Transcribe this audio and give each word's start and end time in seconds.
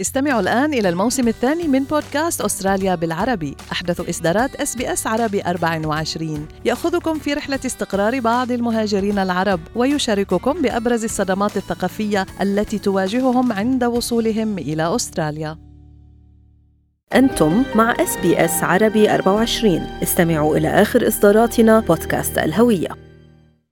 استمعوا 0.00 0.40
الآن 0.40 0.74
إلى 0.74 0.88
الموسم 0.88 1.28
الثاني 1.28 1.68
من 1.68 1.84
بودكاست 1.84 2.40
أستراليا 2.40 2.94
بالعربي. 2.94 3.56
أحدث 3.72 4.08
إصدارات 4.08 4.54
اس 4.54 4.76
بي 4.76 4.92
اس 4.92 5.06
عربي 5.06 5.42
24 5.42 6.48
يأخذكم 6.64 7.18
في 7.18 7.34
رحلة 7.34 7.60
استقرار 7.66 8.20
بعض 8.20 8.52
المهاجرين 8.52 9.18
العرب 9.18 9.60
ويشارككم 9.76 10.62
بأبرز 10.62 11.04
الصدمات 11.04 11.56
الثقافية 11.56 12.26
التي 12.40 12.78
تواجههم 12.78 13.52
عند 13.52 13.84
وصولهم 13.84 14.58
إلى 14.58 14.94
أستراليا. 14.96 15.58
أنتم 17.14 17.62
مع 17.74 17.94
اس 18.00 18.16
بي 18.22 18.44
اس 18.44 18.62
عربي 18.62 19.14
24 19.14 19.74
استمعوا 20.02 20.56
إلى 20.56 20.68
آخر 20.68 21.08
إصداراتنا 21.08 21.80
بودكاست 21.80 22.38
الهوية. 22.38 23.09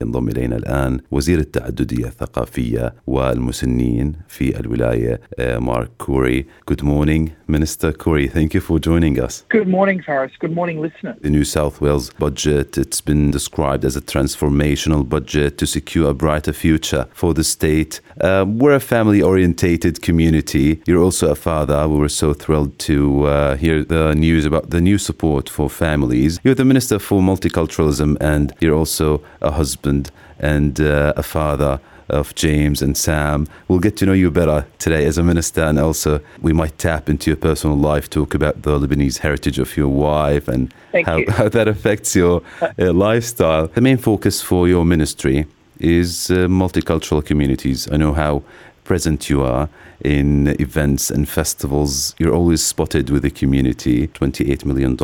ينضم 0.02 0.28
الينا 0.28 0.56
الان 0.56 1.00
وزير 1.10 1.38
التعدديه 1.38 2.06
الثقافيه 2.06 2.94
والمسنين 3.06 4.12
في 4.28 4.60
الولايه 4.60 5.20
مارك 5.38 5.90
كوري. 5.98 6.46
Good 6.70 6.82
morning, 6.84 7.30
Minister 7.48 7.90
Coure. 7.92 8.28
Thank 8.28 8.54
you 8.54 8.60
for 8.60 8.78
joining 8.78 9.18
us. 9.18 9.44
Good 9.48 9.66
morning, 9.66 10.00
Faris. 10.06 10.30
Good 10.38 10.54
morning, 10.54 10.80
listeners. 10.80 11.16
The 11.20 11.30
New 11.30 11.42
South 11.42 11.80
Wales 11.80 12.10
budget, 12.10 12.78
it's 12.78 13.00
been 13.00 13.32
described 13.32 13.84
as 13.84 13.96
a 13.96 14.00
transformational 14.14 15.02
budget 15.16 15.58
to 15.58 15.66
secure 15.66 16.10
a 16.10 16.14
brighter 16.14 16.52
future 16.52 17.04
for 17.12 17.34
the 17.34 17.42
state. 17.42 18.00
Uh, 18.20 18.44
we're 18.60 18.76
a 18.82 18.86
family 18.94 19.20
orientated 19.20 19.94
community. 20.08 20.68
You're 20.86 21.02
also 21.08 21.26
a 21.32 21.38
father. 21.48 21.88
We 21.88 21.98
were 22.04 22.14
so 22.22 22.28
thrilled 22.42 22.78
to 22.90 22.98
uh, 23.24 23.56
hear 23.56 23.82
the 23.82 24.14
news 24.14 24.44
about 24.44 24.70
the 24.70 24.80
new 24.80 24.98
support 25.08 25.44
for 25.56 25.68
families. 25.68 26.38
You're 26.44 26.60
the 26.62 26.70
Minister 26.72 27.00
for 27.00 27.18
Multiculturalism 27.32 28.10
and 28.20 28.46
you're 28.60 28.78
also 28.82 29.08
a 29.42 29.50
husband 29.60 29.87
husband 29.88 30.10
and 30.38 30.80
uh, 30.80 31.12
a 31.16 31.22
father 31.22 31.80
of 32.08 32.34
James 32.34 32.82
and 32.82 32.96
Sam. 32.96 33.46
We'll 33.68 33.80
get 33.80 33.96
to 33.98 34.06
know 34.06 34.14
you 34.14 34.30
better 34.30 34.66
today 34.78 35.04
as 35.06 35.18
a 35.18 35.22
minister, 35.22 35.62
and 35.62 35.78
also 35.78 36.20
we 36.40 36.52
might 36.52 36.78
tap 36.78 37.08
into 37.08 37.30
your 37.30 37.36
personal 37.36 37.76
life, 37.76 38.08
talk 38.08 38.34
about 38.34 38.62
the 38.62 38.78
Lebanese 38.78 39.18
heritage 39.18 39.58
of 39.58 39.76
your 39.76 39.88
wife 39.88 40.48
and 40.48 40.72
how, 41.04 41.20
how, 41.28 41.48
that 41.48 41.68
affects 41.68 42.16
your 42.16 42.42
uh, 42.60 42.92
lifestyle. 42.92 43.68
The 43.68 43.80
main 43.80 43.98
focus 43.98 44.42
for 44.42 44.68
your 44.68 44.84
ministry 44.84 45.46
is 45.80 46.30
uh, 46.30 46.48
multicultural 46.48 47.22
communities. 47.24 47.88
I 47.92 47.96
know 47.96 48.14
how 48.14 48.42
present 48.84 49.28
you 49.28 49.42
are 49.42 49.68
in 50.00 50.48
events 50.60 51.10
and 51.10 51.28
festivals. 51.28 52.14
You're 52.18 52.34
always 52.34 52.64
spotted 52.64 53.10
with 53.10 53.22
the 53.22 53.30
community. 53.30 54.08
$28 54.08 54.64
million 54.64 54.96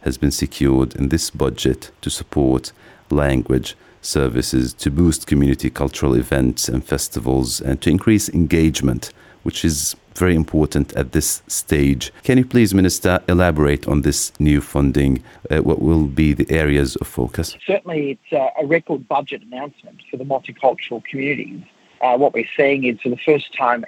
has 0.00 0.18
been 0.18 0.32
secured 0.32 0.96
in 0.96 1.08
this 1.08 1.30
budget 1.30 1.92
to 2.00 2.10
support 2.10 2.72
language 3.12 3.76
services 4.02 4.74
to 4.74 4.90
boost 4.90 5.26
community 5.26 5.70
cultural 5.70 6.14
events 6.14 6.68
and 6.68 6.84
festivals 6.84 7.60
and 7.60 7.80
to 7.80 7.90
increase 7.90 8.28
engagement, 8.28 9.12
which 9.42 9.64
is 9.64 9.96
very 10.14 10.34
important 10.34 10.92
at 10.94 11.12
this 11.12 11.42
stage. 11.46 12.12
Can 12.22 12.38
you 12.38 12.44
please, 12.44 12.74
Minister, 12.74 13.20
elaborate 13.28 13.88
on 13.88 14.02
this 14.02 14.32
new 14.38 14.60
funding? 14.60 15.22
Uh, 15.50 15.58
what 15.58 15.80
will 15.80 16.06
be 16.06 16.34
the 16.34 16.50
areas 16.50 16.96
of 16.96 17.06
focus? 17.06 17.56
Certainly, 17.66 18.18
it's 18.30 18.54
a 18.58 18.66
record 18.66 19.08
budget 19.08 19.42
announcement 19.42 20.02
for 20.10 20.16
the 20.16 20.24
multicultural 20.24 21.02
communities. 21.04 21.62
Uh, 22.00 22.16
what 22.16 22.34
we're 22.34 22.48
seeing 22.56 22.84
is 22.84 23.00
for 23.00 23.08
the 23.08 23.16
first 23.16 23.54
time 23.54 23.84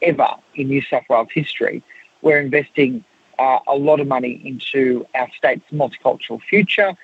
ever 0.00 0.28
in 0.54 0.68
New 0.68 0.82
South 0.82 1.04
Wales 1.10 1.28
history, 1.34 1.82
we're 2.22 2.40
investing 2.40 3.04
uh, 3.38 3.58
a 3.66 3.74
lot 3.74 4.00
of 4.00 4.06
money 4.06 4.40
into 4.44 5.06
our 5.14 5.28
state's 5.36 5.68
multicultural 5.72 6.40
future. 6.40 6.94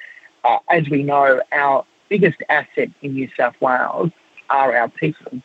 Uh, 0.44 0.58
as 0.70 0.88
we 0.88 1.02
know, 1.02 1.40
our 1.52 1.84
biggest 2.08 2.38
asset 2.48 2.90
in 3.02 3.14
New 3.14 3.28
South 3.36 3.54
Wales 3.60 4.10
are 4.50 4.76
our 4.76 4.88
people, 4.88 5.40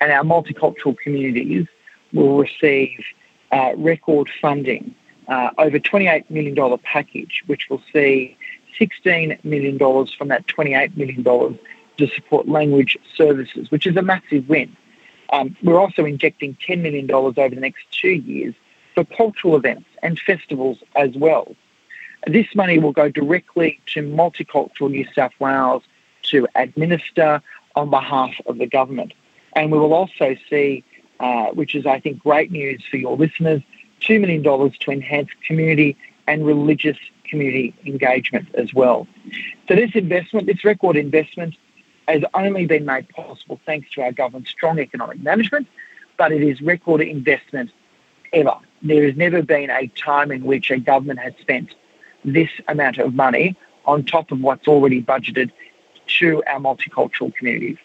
and 0.00 0.12
our 0.12 0.24
multicultural 0.24 0.96
communities 0.98 1.66
will 2.12 2.38
receive 2.38 3.04
uh, 3.52 3.72
record 3.76 4.28
funding, 4.40 4.94
uh, 5.28 5.50
over 5.58 5.78
$28 5.78 6.28
million 6.30 6.78
package, 6.78 7.42
which 7.46 7.68
will 7.68 7.82
see 7.92 8.36
$16 8.80 9.42
million 9.44 9.78
from 9.78 10.28
that 10.28 10.46
$28 10.46 10.96
million 10.96 11.24
to 11.96 12.06
support 12.14 12.48
language 12.48 12.96
services, 13.16 13.70
which 13.70 13.86
is 13.86 13.96
a 13.96 14.02
massive 14.02 14.48
win. 14.48 14.76
Um, 15.32 15.56
we're 15.62 15.80
also 15.80 16.04
injecting 16.04 16.56
$10 16.66 16.80
million 16.80 17.10
over 17.10 17.32
the 17.48 17.56
next 17.56 17.84
two 17.90 18.10
years 18.10 18.54
for 18.94 19.04
cultural 19.04 19.56
events 19.56 19.88
and 20.02 20.18
festivals 20.18 20.78
as 20.94 21.14
well. 21.16 21.54
This 22.26 22.46
money 22.54 22.78
will 22.78 22.92
go 22.92 23.08
directly 23.08 23.80
to 23.94 24.02
multicultural 24.02 24.90
New 24.90 25.06
South 25.14 25.32
Wales 25.38 25.82
to 26.30 26.46
administer 26.54 27.42
on 27.74 27.90
behalf 27.90 28.34
of 28.46 28.58
the 28.58 28.66
government. 28.66 29.12
And 29.54 29.70
we 29.72 29.78
will 29.78 29.94
also 29.94 30.36
see, 30.50 30.84
uh, 31.20 31.46
which 31.46 31.74
is, 31.74 31.86
I 31.86 32.00
think, 32.00 32.18
great 32.20 32.50
news 32.50 32.82
for 32.90 32.96
your 32.96 33.16
listeners, 33.16 33.62
$2 34.00 34.20
million 34.20 34.42
to 34.42 34.90
enhance 34.90 35.28
community 35.46 35.96
and 36.26 36.44
religious 36.44 36.98
community 37.28 37.74
engagement 37.84 38.48
as 38.54 38.72
well. 38.74 39.06
So, 39.68 39.74
this 39.74 39.90
investment, 39.94 40.46
this 40.46 40.64
record 40.64 40.96
investment, 40.96 41.56
has 42.08 42.22
only 42.34 42.66
been 42.66 42.84
made 42.84 43.08
possible 43.08 43.60
thanks 43.66 43.90
to 43.92 44.02
our 44.02 44.12
government's 44.12 44.50
strong 44.50 44.78
economic 44.78 45.20
management, 45.22 45.66
but 46.16 46.32
it 46.32 46.42
is 46.42 46.60
record 46.60 47.00
investment 47.00 47.70
ever. 48.32 48.54
There 48.82 49.04
has 49.04 49.16
never 49.16 49.42
been 49.42 49.70
a 49.70 49.88
time 49.88 50.30
in 50.30 50.44
which 50.44 50.70
a 50.70 50.78
government 50.78 51.18
has 51.20 51.32
spent 51.40 51.74
this 52.24 52.50
amount 52.68 52.98
of 52.98 53.14
money 53.14 53.56
on 53.84 54.04
top 54.04 54.30
of 54.30 54.40
what's 54.40 54.68
already 54.68 55.02
budgeted 55.02 55.50
to 56.18 56.42
our 56.46 56.60
multicultural 56.60 57.34
communities. 57.34 57.78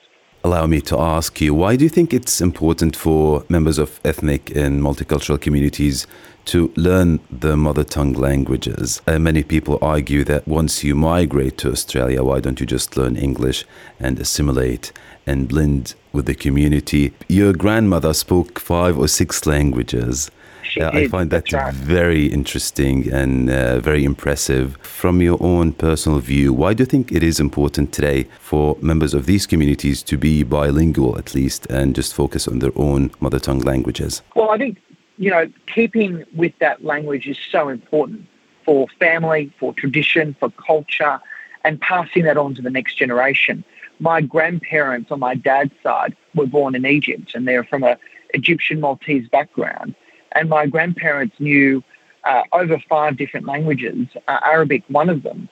Allow 0.44 0.66
me 0.66 0.82
to 0.82 0.98
ask 0.98 1.40
you, 1.40 1.54
why 1.54 1.76
do 1.76 1.84
you 1.84 1.90
think 1.90 2.16
it's 2.16 2.42
important 2.42 2.96
for 2.96 3.46
members 3.48 3.78
of 3.78 4.00
ethnic 4.04 4.56
and 4.56 4.82
multicultural 4.82 5.40
communities 5.40 6.08
to 6.46 6.74
learn 6.76 7.20
the 7.30 7.56
mother 7.56 7.84
tongue 7.84 8.14
languages? 8.14 9.04
Uh, 9.06 9.20
many 9.20 9.44
people 9.44 9.78
argue 9.84 10.24
that 10.24 10.48
once 10.48 10.84
you 10.84 10.96
migrate 10.96 11.60
to 11.60 11.72
Australia, 11.72 12.24
why 12.24 12.40
don't 12.40 12.60
you 12.60 12.66
just 12.66 12.98
learn 12.98 13.16
English 13.16 13.66
and 14.00 14.20
assimilate 14.20 14.92
and 15.28 15.48
blend 15.48 15.94
with 16.12 16.26
the 16.26 16.34
community? 16.34 17.14
Your 17.28 17.54
grandmother 17.54 18.12
spoke 18.12 18.58
five 18.58 18.98
or 18.98 19.08
six 19.08 19.46
languages. 19.46 20.32
Uh, 20.78 20.90
I 20.94 21.08
find 21.08 21.30
that 21.32 21.52
right. 21.52 21.74
very 21.74 22.28
interesting 22.28 23.12
and 23.12 23.50
uh, 23.50 23.80
very 23.80 24.04
impressive. 24.04 24.78
From 24.82 25.22
your 25.22 25.38
own 25.42 25.74
personal 25.74 26.20
view, 26.20 26.54
why 26.54 26.74
do 26.74 26.82
you 26.84 26.86
think 26.86 27.12
it 27.12 27.24
is 27.24 27.40
important 27.40 27.92
today 27.92 28.28
for 28.40 28.78
members 28.82 29.14
of 29.14 29.26
these 29.26 29.46
communities 29.46 30.04
to 30.04 30.18
be 30.18 30.44
bilingual 30.44 31.18
at 31.18 31.34
least 31.36 31.66
and 31.68 31.96
just 31.96 32.14
focus 32.14 32.48
on 32.48 32.60
their 32.60 32.72
own 32.76 33.12
mother 33.20 33.40
tongue 33.40 33.62
languages? 33.62 34.22
Well, 34.36 34.52
I 34.52 34.58
think, 34.58 34.78
you 35.18 35.30
know, 35.30 35.52
keeping 35.68 36.24
with 36.36 36.54
that 36.60 36.84
language 36.84 37.28
is 37.28 37.38
so 37.52 37.70
important 37.70 38.28
for 38.64 38.88
family, 39.00 39.52
for 39.60 39.74
tradition, 39.74 40.36
for 40.40 40.52
culture, 40.52 41.20
and 41.64 41.80
passing 41.82 42.24
that 42.24 42.38
on 42.38 42.56
to 42.56 42.62
the 42.62 42.70
next 42.70 42.96
generation. 42.96 43.64
My 44.00 44.22
grandparents 44.22 45.12
on 45.12 45.20
my 45.20 45.36
dad's 45.36 45.74
side 45.84 46.16
were 46.34 46.48
born 46.48 46.76
in 46.76 46.86
Egypt 46.86 47.36
and 47.36 47.48
they're 47.48 47.64
from 47.64 47.84
a 47.84 47.98
Egyptian 48.34 48.80
Maltese 48.80 49.28
background 49.28 49.96
and 50.34 50.50
my 50.50 50.66
grandparents 50.66 51.36
knew 51.40 51.84
uh, 52.24 52.44
over 52.54 52.78
five 52.90 53.18
different 53.18 53.46
languages, 53.46 54.08
uh, 54.28 54.40
Arabic 54.44 54.84
one 54.88 55.10
of 55.10 55.24
them. 55.24 55.50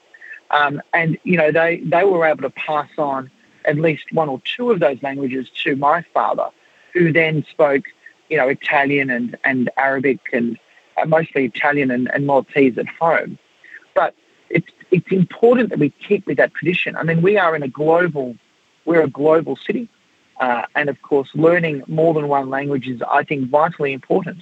Um, 0.52 0.82
and, 0.94 1.18
you 1.24 1.38
know, 1.38 1.52
they, 1.52 1.82
they 1.86 2.04
were 2.04 2.26
able 2.26 2.44
to 2.44 2.50
pass 2.50 2.90
on 2.98 3.30
at 3.66 3.78
least 3.78 4.06
one 4.12 4.30
or 4.30 4.42
two 4.44 4.72
of 4.72 4.80
those 4.80 5.02
languages 5.04 5.48
to 5.64 5.76
my 5.76 6.04
father, 6.14 6.50
who 6.94 7.12
then 7.12 7.46
spoke, 7.50 7.84
you 8.30 8.38
know, 8.38 8.48
Italian 8.48 9.10
and, 9.10 9.38
and 9.44 9.70
Arabic 9.78 10.20
and 10.34 10.58
uh, 10.98 11.06
mostly 11.06 11.46
Italian 11.46 11.92
and, 11.92 12.10
and 12.12 12.26
Maltese 12.26 12.78
at 12.78 12.88
home. 12.88 13.38
But 13.94 14.16
it's, 14.50 14.68
it's 14.92 15.12
important 15.12 15.70
that 15.70 15.80
we 15.80 15.90
keep 16.08 16.26
with 16.26 16.38
that 16.38 16.54
tradition. 16.54 16.96
I 16.96 17.04
mean, 17.04 17.22
we 17.22 17.38
are 17.38 17.56
in 17.56 17.64
a 17.64 17.68
global, 17.68 18.36
we're 18.86 19.04
a 19.04 19.10
global 19.10 19.56
city. 19.56 19.88
Uh, 20.40 20.64
and 20.74 20.90
of 20.90 21.02
course, 21.02 21.30
learning 21.36 21.84
more 21.88 22.14
than 22.14 22.30
one 22.30 22.50
language 22.50 22.88
is, 22.88 23.02
I 23.08 23.24
think, 23.24 23.50
vitally 23.50 23.92
important 23.92 24.42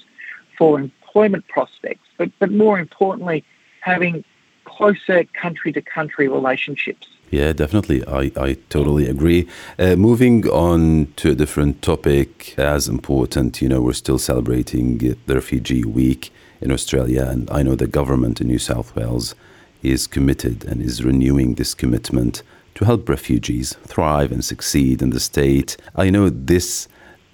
for 0.58 0.80
employment 0.80 1.48
prospects, 1.48 2.08
but, 2.18 2.32
but 2.40 2.52
more 2.52 2.80
importantly, 2.80 3.44
having 3.82 4.24
closer 4.66 5.24
country 5.34 5.72
to 5.72 5.82
country 5.82 6.28
relationships. 6.28 7.08
Yeah, 7.32 7.52
definitely. 7.52 8.06
I, 8.08 8.32
I 8.40 8.58
totally 8.70 9.08
agree. 9.08 9.48
Uh, 9.78 9.96
moving 9.96 10.48
on 10.48 11.12
to 11.18 11.32
a 11.32 11.36
different 11.36 11.82
topic, 11.82 12.58
as 12.58 12.88
important, 12.88 13.62
you 13.62 13.68
know, 13.68 13.82
we're 13.82 13.94
still 13.94 14.18
celebrating 14.18 14.98
the 15.00 15.36
Refugee 15.36 15.84
Week 15.84 16.32
in 16.62 16.72
Australia, 16.72 17.28
and 17.30 17.50
I 17.52 17.64
know 17.64 17.76
the 17.76 17.88
government 17.88 18.40
in 18.42 18.48
New 18.48 18.60
South 18.60 18.96
Wales 18.96 19.36
is 19.84 20.08
committed 20.08 20.64
and 20.66 20.82
is 20.82 21.04
renewing 21.04 21.56
this 21.56 21.74
commitment 21.74 22.44
to 22.76 22.86
help 22.86 23.10
refugees 23.10 23.74
thrive 23.86 24.32
and 24.32 24.44
succeed 24.44 25.02
in 25.02 25.10
the 25.10 25.20
state. 25.20 25.78
I 25.96 26.10
know 26.10 26.30
this 26.30 26.88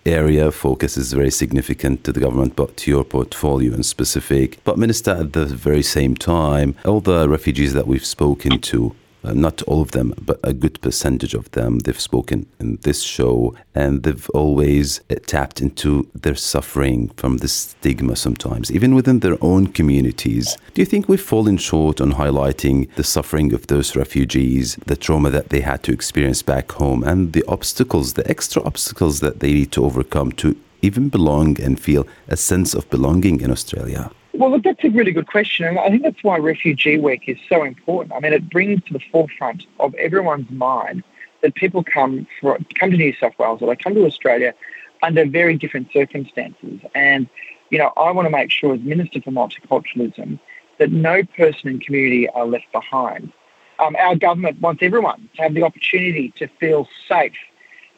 area 0.05 0.51
focus 0.51 0.97
is 0.97 1.13
very 1.13 1.31
significant 1.31 2.03
to 2.03 2.11
the 2.11 2.19
government, 2.19 2.55
but 2.55 2.75
to 2.77 2.91
your 2.91 3.03
portfolio 3.03 3.73
in 3.73 3.83
specific. 3.83 4.59
But, 4.63 4.77
Minister, 4.77 5.11
at 5.11 5.33
the 5.33 5.45
very 5.45 5.83
same 5.83 6.15
time, 6.15 6.75
all 6.85 7.01
the 7.01 7.29
refugees 7.29 7.73
that 7.73 7.87
we've 7.87 8.05
spoken 8.05 8.59
to 8.59 8.95
not 9.23 9.61
all 9.63 9.81
of 9.81 9.91
them, 9.91 10.13
but 10.21 10.39
a 10.43 10.53
good 10.53 10.81
percentage 10.81 11.33
of 11.33 11.49
them. 11.51 11.79
They've 11.79 11.99
spoken 11.99 12.45
in 12.59 12.77
this 12.81 13.01
show 13.01 13.55
and 13.73 14.03
they've 14.03 14.29
always 14.31 14.99
uh, 15.09 15.15
tapped 15.25 15.61
into 15.61 16.09
their 16.13 16.35
suffering 16.35 17.09
from 17.17 17.37
the 17.37 17.47
stigma 17.47 18.15
sometimes, 18.15 18.71
even 18.71 18.95
within 18.95 19.19
their 19.19 19.37
own 19.41 19.67
communities. 19.67 20.57
Do 20.73 20.81
you 20.81 20.85
think 20.85 21.07
we've 21.07 21.21
fallen 21.21 21.57
short 21.57 22.01
on 22.01 22.13
highlighting 22.13 22.93
the 22.95 23.03
suffering 23.03 23.53
of 23.53 23.67
those 23.67 23.95
refugees, 23.95 24.75
the 24.85 24.95
trauma 24.95 25.29
that 25.29 25.49
they 25.49 25.61
had 25.61 25.83
to 25.83 25.93
experience 25.93 26.41
back 26.41 26.71
home, 26.73 27.03
and 27.03 27.33
the 27.33 27.43
obstacles, 27.47 28.13
the 28.13 28.29
extra 28.29 28.61
obstacles 28.63 29.19
that 29.21 29.39
they 29.39 29.53
need 29.53 29.71
to 29.73 29.85
overcome 29.85 30.31
to 30.33 30.55
even 30.81 31.09
belong 31.09 31.59
and 31.61 31.79
feel 31.79 32.05
a 32.27 32.35
sense 32.35 32.73
of 32.73 32.89
belonging 32.89 33.41
in 33.41 33.51
Australia? 33.51 34.11
Well, 34.33 34.49
look, 34.49 34.63
that's 34.63 34.83
a 34.83 34.89
really 34.89 35.11
good 35.11 35.27
question. 35.27 35.65
And 35.65 35.77
I 35.77 35.89
think 35.89 36.01
that's 36.01 36.23
why 36.23 36.37
Refugee 36.37 36.97
Week 36.97 37.23
is 37.27 37.37
so 37.47 37.63
important. 37.63 38.13
I 38.13 38.19
mean, 38.19 38.33
it 38.33 38.49
brings 38.49 38.83
to 38.85 38.93
the 38.93 39.01
forefront 39.11 39.67
of 39.79 39.93
everyone's 39.95 40.49
mind 40.49 41.03
that 41.41 41.53
people 41.53 41.83
come 41.83 42.25
for, 42.41 42.57
come 42.73 42.89
to 42.89 42.97
New 42.97 43.13
South 43.13 43.33
Wales 43.37 43.61
or 43.61 43.67
they 43.67 43.75
come 43.75 43.93
to 43.93 44.05
Australia 44.05 44.55
under 45.03 45.25
very 45.25 45.55
different 45.57 45.91
circumstances. 45.91 46.79
And, 46.95 47.29
you 47.69 47.77
know, 47.77 47.93
I 47.95 48.09
want 48.09 48.25
to 48.25 48.31
make 48.31 48.49
sure 48.49 48.73
as 48.73 48.81
Minister 48.81 49.21
for 49.21 49.29
Multiculturalism 49.31 50.39
that 50.79 50.91
no 50.91 51.23
person 51.37 51.69
and 51.69 51.81
community 51.81 52.27
are 52.29 52.47
left 52.47 52.71
behind. 52.71 53.31
Um, 53.77 53.95
our 53.97 54.15
government 54.15 54.59
wants 54.61 54.81
everyone 54.81 55.29
to 55.35 55.43
have 55.43 55.53
the 55.53 55.63
opportunity 55.63 56.33
to 56.37 56.47
feel 56.59 56.87
safe, 57.07 57.33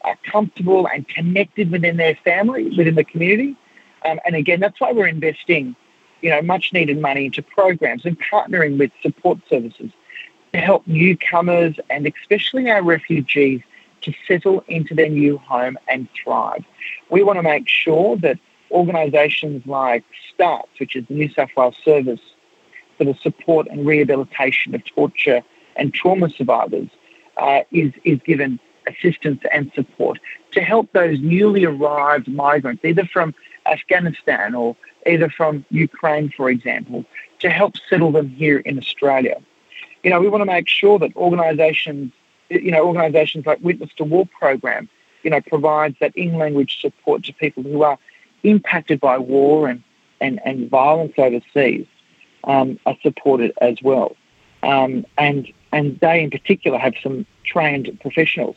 uh, 0.04 0.16
comfortable 0.30 0.88
and 0.88 1.08
connected 1.08 1.72
within 1.72 1.96
their 1.96 2.16
family, 2.26 2.76
within 2.76 2.96
the 2.96 3.06
community. 3.06 3.56
Um, 4.04 4.20
and 4.26 4.36
again, 4.36 4.60
that's 4.60 4.82
why 4.82 4.92
we're 4.92 5.08
investing 5.08 5.76
you 6.26 6.32
know, 6.32 6.42
much 6.42 6.74
needed 6.74 7.00
money 7.00 7.28
into 7.28 7.44
programs 7.44 8.04
and 8.04 8.20
partnering 8.20 8.80
with 8.80 8.90
support 9.04 9.38
services 9.48 9.92
to 10.54 10.60
help 10.60 10.82
newcomers 10.88 11.76
and 11.92 12.08
especially 12.08 12.68
our 12.68 12.82
refugees 12.82 13.62
to 14.02 14.12
settle 14.28 14.64
into 14.68 14.96
their 14.96 15.08
new 15.08 15.38
home 15.38 15.78
and 15.88 16.08
thrive. 16.16 16.66
We 17.12 17.22
want 17.22 17.38
to 17.38 17.44
make 17.44 17.70
sure 17.70 18.18
that 18.18 18.40
organisations 18.72 19.68
like 19.68 20.04
STARTTS, 20.34 20.80
which 20.80 20.96
is 20.96 21.06
the 21.08 21.14
New 21.14 21.30
South 21.30 21.52
Wales 21.56 21.76
Service 21.86 22.22
for 22.98 23.04
the 23.04 23.14
Support 23.22 23.68
and 23.68 23.86
Rehabilitation 23.86 24.74
of 24.74 24.84
Torture 24.84 25.44
and 25.76 25.94
Trauma 25.94 26.32
Survivors, 26.32 26.90
uh, 27.38 27.60
is, 27.70 27.94
is 28.04 28.18
given 28.26 28.60
assistance 28.88 29.44
and 29.54 29.72
support 29.76 30.20
to 30.54 30.62
help 30.62 30.92
those 30.94 31.20
newly 31.20 31.66
arrived 31.66 32.28
migrants, 32.28 32.84
either 32.84 33.06
from 33.06 33.36
Afghanistan 33.66 34.56
or 34.56 34.76
either 35.06 35.30
from 35.30 35.66
Ukraine, 35.70 36.30
for 36.36 36.50
example, 36.50 37.06
to 37.40 37.50
help 37.50 37.76
settle 37.90 38.12
them 38.12 38.30
here 38.30 38.60
in 38.60 38.78
Australia. 38.78 39.42
You 40.04 40.10
know, 40.10 40.20
we 40.20 40.30
want 40.30 40.42
to 40.42 40.46
make 40.46 40.68
sure 40.68 41.00
that 41.00 41.16
organisations, 41.16 42.12
you 42.50 42.72
know, 42.72 42.86
organisations 42.86 43.46
like 43.46 43.60
Witness 43.62 43.90
to 43.98 44.04
War 44.04 44.28
program, 44.40 44.90
you 45.24 45.30
know, 45.32 45.42
provides 45.42 45.96
that 46.00 46.16
in-language 46.16 46.80
support 46.80 47.24
to 47.24 47.34
people 47.34 47.64
who 47.64 47.82
are 47.82 47.98
impacted 48.44 49.00
by 49.00 49.18
war 49.18 49.68
and, 49.68 49.84
and, 50.22 50.40
and 50.46 50.70
violence 50.70 51.14
overseas 51.18 51.88
um, 52.44 52.80
are 52.86 52.98
supported 53.02 53.52
as 53.62 53.82
well. 53.82 54.16
Um, 54.62 55.06
and, 55.18 55.52
and 55.72 56.00
they 56.00 56.22
in 56.24 56.30
particular 56.30 56.78
have 56.78 56.94
some 57.02 57.26
trained 57.44 57.98
professionals 58.02 58.56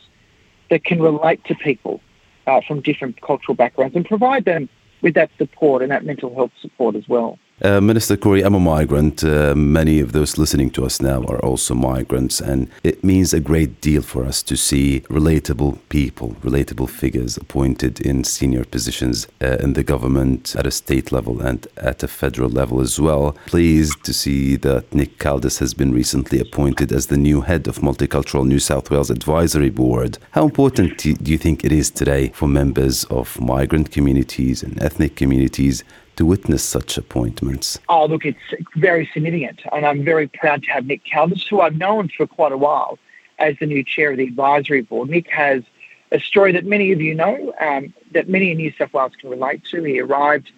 that 0.70 0.84
can 0.84 1.00
relate 1.00 1.42
to 1.44 1.54
people 1.54 2.00
uh, 2.46 2.60
from 2.66 2.80
different 2.80 3.20
cultural 3.20 3.54
backgrounds 3.54 3.96
and 3.96 4.04
provide 4.04 4.44
them 4.44 4.68
with 5.02 5.14
that 5.14 5.30
support 5.38 5.82
and 5.82 5.90
that 5.90 6.04
mental 6.04 6.34
health 6.34 6.52
support 6.60 6.96
as 6.96 7.08
well. 7.08 7.38
Uh, 7.60 7.80
Minister 7.80 8.16
Coure, 8.16 8.44
I'm 8.46 8.54
a 8.54 8.60
migrant. 8.60 9.24
Uh, 9.24 9.52
many 9.52 9.98
of 9.98 10.12
those 10.12 10.38
listening 10.38 10.70
to 10.70 10.86
us 10.86 11.02
now 11.02 11.24
are 11.24 11.40
also 11.40 11.74
migrants, 11.74 12.40
and 12.40 12.70
it 12.84 13.02
means 13.02 13.34
a 13.34 13.40
great 13.40 13.80
deal 13.80 14.02
for 14.02 14.24
us 14.24 14.44
to 14.44 14.56
see 14.56 15.00
relatable 15.10 15.80
people, 15.88 16.36
relatable 16.40 16.88
figures 16.88 17.36
appointed 17.36 18.00
in 18.00 18.22
senior 18.22 18.64
positions 18.64 19.26
uh, 19.42 19.56
in 19.58 19.72
the 19.72 19.82
government 19.82 20.54
at 20.54 20.68
a 20.68 20.70
state 20.70 21.10
level 21.10 21.40
and 21.40 21.66
at 21.76 22.04
a 22.04 22.06
federal 22.06 22.48
level 22.48 22.80
as 22.80 23.00
well. 23.00 23.32
Pleased 23.46 24.04
to 24.04 24.14
see 24.14 24.54
that 24.54 24.94
Nick 24.94 25.18
Kaldas 25.18 25.58
has 25.58 25.74
been 25.74 25.92
recently 25.92 26.38
appointed 26.38 26.92
as 26.92 27.08
the 27.08 27.16
new 27.16 27.40
head 27.40 27.66
of 27.66 27.78
Multicultural 27.78 28.46
New 28.46 28.60
South 28.60 28.88
Wales 28.88 29.10
Advisory 29.10 29.70
Board. 29.70 30.18
How 30.30 30.44
important 30.44 30.96
do 30.98 31.16
you 31.24 31.38
think 31.38 31.64
it 31.64 31.72
is 31.72 31.90
today 31.90 32.28
for 32.28 32.46
members 32.46 33.02
of 33.06 33.40
migrant 33.40 33.90
communities 33.90 34.62
and 34.62 34.80
ethnic 34.80 35.16
communities 35.16 35.82
to 36.18 36.26
witness 36.26 36.64
such 36.64 36.98
appointments? 36.98 37.78
Oh, 37.88 38.06
look, 38.06 38.26
it's 38.26 38.38
very 38.74 39.08
significant. 39.14 39.60
And 39.72 39.86
I'm 39.86 40.04
very 40.04 40.26
proud 40.26 40.64
to 40.64 40.70
have 40.72 40.84
Nick 40.84 41.04
Kaldas, 41.04 41.46
who 41.46 41.60
I've 41.60 41.76
known 41.76 42.08
for 42.08 42.26
quite 42.26 42.50
a 42.50 42.58
while, 42.58 42.98
as 43.38 43.54
the 43.60 43.66
new 43.66 43.84
chair 43.84 44.10
of 44.10 44.16
the 44.16 44.24
advisory 44.24 44.82
board. 44.82 45.10
Nick 45.10 45.30
has 45.30 45.62
a 46.10 46.18
story 46.18 46.50
that 46.52 46.64
many 46.64 46.90
of 46.90 47.00
you 47.00 47.14
know, 47.14 47.54
um, 47.60 47.94
that 48.12 48.28
many 48.28 48.50
in 48.50 48.56
New 48.56 48.72
South 48.76 48.92
Wales 48.92 49.12
can 49.20 49.30
relate 49.30 49.62
to. 49.66 49.84
He 49.84 50.00
arrived 50.00 50.50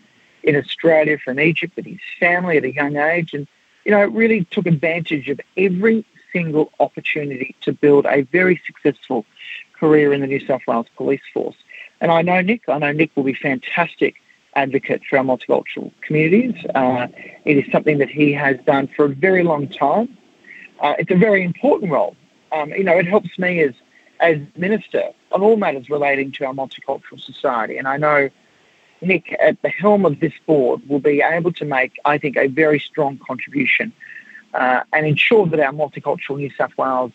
in 0.43 0.57
Australia 0.57 1.19
from 1.23 1.39
Egypt 1.39 1.77
with 1.77 1.85
his 1.85 1.99
family 2.19 2.57
at 2.57 2.65
a 2.65 2.73
young 2.73 2.97
age 2.97 3.35
and, 3.35 3.47
you 3.85 3.91
know, 3.91 4.07
really 4.07 4.47
took 4.47 4.67
advantage 4.67 5.29
of 5.29 5.41
every 5.59 6.07
single 6.33 6.73
opportunity 6.81 7.55
to 7.61 7.73
build 7.73 8.07
a 8.07 8.23
very 8.23 8.59
successful 8.65 9.27
career 9.79 10.15
in 10.15 10.23
the 10.23 10.27
New 10.27 10.41
South 10.47 10.63
Wales 10.67 10.87
Police 10.97 11.21
Force. 11.35 11.57
And 12.01 12.11
I 12.11 12.23
know 12.23 12.41
Nick, 12.41 12.67
I 12.67 12.79
know 12.79 12.93
Nick 12.93 13.11
will 13.15 13.25
be 13.25 13.35
fantastic 13.35 14.15
advocate 14.55 15.03
for 15.09 15.19
our 15.19 15.25
multicultural 15.25 15.93
communities. 16.01 16.55
Uh, 16.75 17.07
it 17.45 17.57
is 17.57 17.71
something 17.73 17.99
that 17.99 18.11
he 18.11 18.33
has 18.33 18.57
done 18.67 18.89
for 18.89 19.07
a 19.07 19.09
very 19.09 19.43
long 19.43 19.69
time. 19.69 20.17
Uh, 20.81 20.95
it's 20.99 21.11
a 21.11 21.17
very 21.17 21.45
important 21.45 21.91
role. 21.91 22.17
Um, 22.53 22.71
you 22.71 22.85
know, 22.85 22.99
it 22.99 23.07
helps 23.07 23.39
me 23.39 23.61
as 23.61 23.75
as 24.21 24.39
minister 24.57 25.11
on 25.33 25.43
all 25.43 25.57
matters 25.57 25.89
relating 25.89 26.31
to 26.33 26.45
our 26.45 26.53
multicultural 26.53 27.19
society. 27.19 27.79
And 27.79 27.89
I 27.89 27.97
know 27.97 28.29
Nick, 29.01 29.35
at 29.41 29.61
the 29.63 29.71
helm 29.71 30.05
of 30.05 30.21
this 30.21 30.35
board, 30.47 30.87
will 30.89 31.01
be 31.01 31.23
able 31.23 31.53
to 31.53 31.65
make, 31.65 31.99
I 32.05 32.19
think, 32.19 32.37
a 32.37 32.47
very 32.47 32.79
strong 32.79 33.19
contribution 33.19 33.93
uh, 34.53 34.81
and 34.93 35.07
ensure 35.07 35.47
that 35.47 35.61
our 35.61 35.73
multicultural 35.73 36.37
New 36.37 36.51
South 36.51 36.77
Wales 36.77 37.13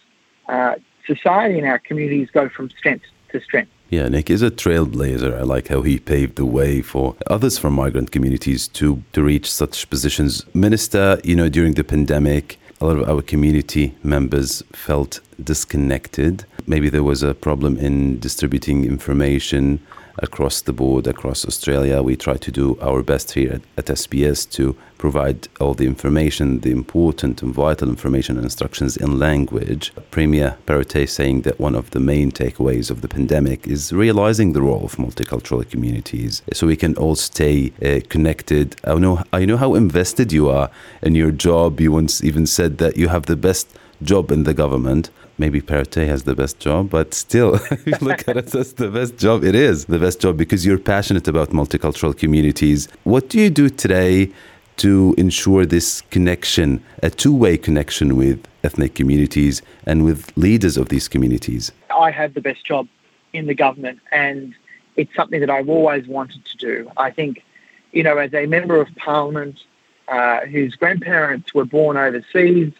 uh, 0.48 0.76
society 1.06 1.60
and 1.60 1.68
our 1.68 1.80
communities 1.80 2.30
go 2.32 2.50
from 2.50 2.70
strength 2.72 3.06
to 3.30 3.40
strength. 3.42 3.72
Yeah, 3.90 4.08
Nick 4.10 4.32
is 4.32 4.42
a 4.42 4.50
trailblazer. 4.50 5.38
I 5.38 5.44
like 5.44 5.68
how 5.68 5.84
he 5.84 6.00
paved 6.00 6.38
the 6.38 6.46
way 6.46 6.82
for 6.82 7.16
others 7.28 7.60
from 7.60 7.74
migrant 7.74 8.12
communities 8.12 8.68
to, 8.70 9.04
to 9.14 9.24
reach 9.24 9.52
such 9.52 9.88
positions. 9.92 10.44
Minister, 10.56 11.20
you 11.24 11.36
know, 11.36 11.50
during 11.50 11.76
the 11.76 11.84
pandemic, 11.84 12.58
a 12.82 12.86
lot 12.86 12.98
of 12.98 13.08
our 13.08 13.22
community 13.22 13.96
members 14.02 14.64
felt 14.74 15.20
disconnected. 15.42 16.46
Maybe 16.66 16.90
there 16.90 17.04
was 17.04 17.22
a 17.22 17.36
problem 17.36 17.78
in 17.78 18.20
distributing 18.20 18.86
information 18.86 19.80
across 20.26 20.62
the 20.62 20.74
board, 20.74 21.08
across 21.08 21.46
Australia. 21.46 22.02
We 22.02 22.16
try 22.16 22.38
to 22.38 22.52
do 22.52 22.78
our 22.82 23.02
best 23.12 23.28
here 23.38 23.52
at, 23.58 23.62
at 23.80 23.86
SBS 24.02 24.50
to 24.58 24.76
provide 24.98 25.48
all 25.62 25.76
the 25.76 25.86
information, 25.86 26.48
the 26.62 26.72
important 26.72 27.36
and 27.44 27.54
vital 27.54 27.88
information 27.96 28.36
and 28.38 28.46
instructions 28.52 28.98
in 28.98 29.20
language. 29.20 29.84
Premier 30.18 30.58
Perrottet 30.66 31.10
saying 31.10 31.38
that 31.42 31.60
one 31.60 31.76
of 31.76 31.92
the 31.92 32.00
main 32.00 32.32
takeaways 32.32 32.90
of 32.90 33.02
the 33.02 33.08
pandemic 33.08 33.68
is 33.68 33.94
realizing 33.94 34.54
the 34.54 34.66
role 34.70 34.86
of 34.86 34.96
multicultural 34.96 35.70
communities 35.74 36.42
so 36.54 36.68
we 36.68 36.82
can 36.84 36.96
all 36.98 37.16
stay 37.16 37.72
uh, 37.84 38.00
connected. 38.10 38.76
I 38.84 38.96
know, 38.96 39.24
I 39.32 39.46
know 39.46 39.58
how 39.58 39.76
invested 39.76 40.34
you 40.34 40.50
are 40.50 40.70
in 41.02 41.14
your 41.16 41.32
job. 41.32 41.80
You 41.80 41.92
once 41.92 42.24
even 42.24 42.46
said 42.48 42.78
that 42.80 42.98
you 42.98 43.08
have 43.10 43.26
the 43.28 43.42
best 43.48 43.68
job 44.02 44.32
in 44.32 44.44
the 44.44 44.54
government 44.54 45.10
maybe 45.38 45.62
Perrottet 45.62 46.08
has 46.08 46.24
the 46.24 46.36
best 46.36 46.60
job, 46.60 46.90
but 46.90 47.14
still, 47.14 47.56
if 47.56 47.86
you 47.88 47.94
look 48.02 48.28
at 48.28 48.38
it 48.38 48.56
as 48.56 48.74
the 48.74 48.90
best 48.90 49.18
job, 49.18 49.44
it 49.44 49.56
is 49.56 49.86
the 49.86 50.00
best 50.00 50.20
job 50.22 50.38
because 50.38 50.66
you're 50.66 50.78
passionate 50.78 51.28
about 51.28 51.50
multicultural 51.50 52.18
communities. 52.18 52.88
What 53.04 53.30
do 53.30 53.40
you 53.40 53.50
do 53.50 53.70
today 53.70 54.32
to 54.78 55.16
ensure 55.18 55.66
this 55.66 56.02
connection, 56.12 56.84
a 57.02 57.10
two 57.10 57.36
way 57.36 57.58
connection 57.58 58.18
with 58.18 58.46
ethnic 58.64 58.96
communities 58.96 59.62
and 59.86 60.04
with 60.04 60.36
leaders 60.38 60.78
of 60.78 60.90
these 60.90 61.08
communities? 61.08 61.72
I 61.96 62.12
have 62.12 62.34
the 62.34 62.42
best 62.42 62.66
job 62.66 62.88
in 63.34 63.48
the 63.48 63.54
government, 63.56 64.00
and 64.12 64.54
it's 64.96 65.14
something 65.16 65.40
that 65.40 65.50
I've 65.50 65.70
always 65.70 66.08
wanted 66.08 66.46
to 66.46 66.58
do. 66.58 66.92
I 66.98 67.12
think, 67.12 67.44
you 67.92 68.04
know, 68.04 68.18
as 68.18 68.34
a 68.34 68.46
member 68.46 68.80
of 68.80 68.88
parliament 68.96 69.60
uh, 70.08 70.42
whose 70.42 70.76
grandparents 70.76 71.54
were 71.54 71.66
born 71.66 71.98
overseas, 71.98 72.72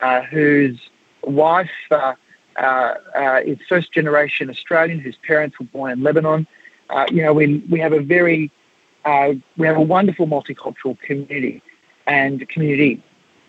uh, 0.00 0.22
whose 0.22 0.78
wife 1.28 1.70
uh, 1.90 2.14
uh, 2.56 2.94
uh, 3.16 3.40
is 3.44 3.58
first 3.68 3.92
generation 3.92 4.50
Australian, 4.50 4.98
whose 4.98 5.16
parents 5.26 5.58
were 5.58 5.66
born 5.66 5.92
in 5.92 6.02
Lebanon. 6.02 6.46
You 7.10 7.22
know, 7.22 7.32
we, 7.32 7.58
we 7.70 7.80
have 7.80 7.92
a 7.92 8.00
very, 8.00 8.50
we 9.56 9.66
have 9.66 9.76
a 9.76 9.82
wonderful 9.82 10.26
multicultural 10.26 10.98
community 11.00 11.62
and 12.06 12.48
community. 12.48 13.02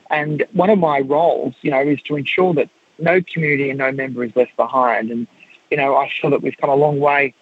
And 0.10 0.46
one 0.52 0.70
of 0.70 0.80
my 0.80 1.00
roles, 1.00 1.56
you 1.62 1.72
know, 1.72 1.82
is 1.82 2.02
to 2.04 2.16
ensure 2.18 2.54
that 2.56 2.70
no 2.98 3.22
community 3.22 3.70
and 3.70 3.80
no 3.80 3.92
member 3.92 4.24
is 4.24 4.36
left 4.36 4.56
behind. 4.58 5.10
And, 5.10 5.28
you 5.72 5.78
know, 5.78 5.96
I 5.96 6.10
feel 6.10 6.32
that 6.32 6.42
we've 6.42 6.58
come 6.58 6.70
a 6.70 6.76
long 6.76 7.00
way 7.00 7.34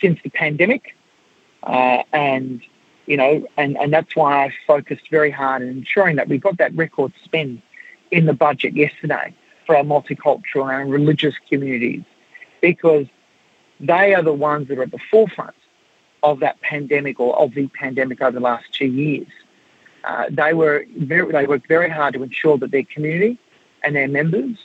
since 0.00 0.20
the 0.22 0.30
pandemic. 0.30 0.94
Uh, 1.62 2.02
and, 2.12 2.60
you 3.06 3.16
know, 3.16 3.46
and, 3.56 3.78
and 3.78 3.92
that's 3.92 4.14
why 4.14 4.44
I 4.44 4.54
focused 4.66 5.08
very 5.10 5.30
hard 5.30 5.62
in 5.62 5.68
ensuring 5.68 6.16
that 6.16 6.28
we 6.28 6.36
got 6.38 6.58
that 6.58 6.74
record 6.76 7.12
spend 7.24 7.62
in 8.10 8.26
the 8.26 8.34
budget 8.34 8.76
yesterday 8.76 9.34
for 9.66 9.76
our 9.76 9.82
multicultural 9.82 10.72
and 10.72 10.90
religious 10.90 11.34
communities 11.48 12.04
because 12.60 13.06
they 13.80 14.14
are 14.14 14.22
the 14.22 14.32
ones 14.32 14.68
that 14.68 14.78
are 14.78 14.84
at 14.84 14.90
the 14.90 14.98
forefront 15.10 15.54
of 16.22 16.40
that 16.40 16.60
pandemic 16.60 17.20
or 17.20 17.36
of 17.38 17.54
the 17.54 17.66
pandemic 17.68 18.20
over 18.20 18.32
the 18.32 18.40
last 18.40 18.72
two 18.72 18.86
years. 18.86 19.28
Uh, 20.04 20.24
they 20.30 20.54
were 20.54 20.86
very, 20.96 21.30
they 21.32 21.46
worked 21.46 21.68
very 21.68 21.90
hard 21.90 22.14
to 22.14 22.22
ensure 22.22 22.56
that 22.56 22.70
their 22.70 22.84
community 22.84 23.38
and 23.82 23.94
their 23.96 24.08
members 24.08 24.56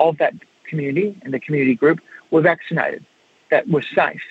of 0.00 0.16
that 0.18 0.34
community 0.64 1.18
and 1.22 1.34
the 1.34 1.40
community 1.40 1.74
group 1.74 2.00
were 2.30 2.40
vaccinated, 2.40 3.04
that 3.50 3.68
were 3.68 3.82
safe, 3.82 4.22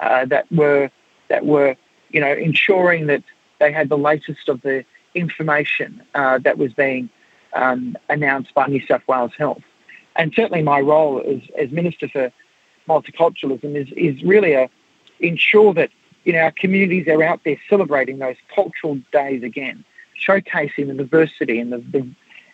uh, 0.00 0.24
that 0.26 0.50
were 0.52 0.90
that 1.28 1.46
were 1.46 1.76
you 2.10 2.20
know 2.20 2.32
ensuring 2.32 3.06
that 3.06 3.22
they 3.60 3.72
had 3.72 3.88
the 3.88 3.98
latest 3.98 4.48
of 4.48 4.60
the 4.62 4.84
information 5.14 6.02
uh, 6.14 6.38
that 6.38 6.58
was 6.58 6.72
being 6.72 7.10
um, 7.54 7.96
announced 8.08 8.54
by 8.54 8.66
New 8.66 8.84
South 8.86 9.02
Wales 9.08 9.32
Health. 9.36 9.62
And 10.16 10.32
certainly 10.34 10.62
my 10.62 10.80
role 10.80 11.22
as, 11.26 11.40
as 11.58 11.70
Minister 11.70 12.08
for 12.08 12.32
Multiculturalism 12.88 13.76
is, 13.76 13.88
is 13.96 14.22
really 14.24 14.54
a 14.54 14.68
ensure 15.20 15.74
that 15.74 15.90
know 16.32 16.38
our 16.40 16.50
communities 16.52 17.06
are 17.08 17.22
out 17.22 17.40
there 17.44 17.56
celebrating 17.68 18.18
those 18.18 18.36
cultural 18.54 18.98
days 19.12 19.42
again, 19.42 19.84
showcasing 20.18 20.88
the 20.88 20.94
diversity 20.94 21.58
and 21.60 21.72
the, 21.72 21.78
the 21.78 22.08